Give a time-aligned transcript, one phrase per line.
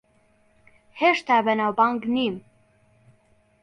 [0.99, 2.35] هێشتا بەناوبانگ نیم.